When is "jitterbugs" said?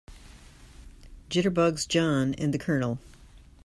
1.29-1.87